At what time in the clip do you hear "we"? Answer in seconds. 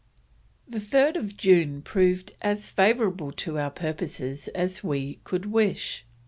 4.83-5.19